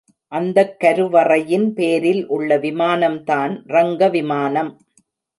அந்தக் 0.31 0.77
கருவறையின் 0.79 1.67
பேரில் 1.73 2.27
உள்ள 2.27 2.57
விமானம்தான் 2.57 3.53
ரங்கவிமானம். 3.67 4.71